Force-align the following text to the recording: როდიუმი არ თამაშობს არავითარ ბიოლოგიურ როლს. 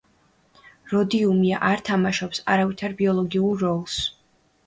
როდიუმი 0.93 1.51
არ 1.67 1.83
თამაშობს 1.89 2.41
არავითარ 2.55 2.97
ბიოლოგიურ 3.03 3.63
როლს. 3.67 4.01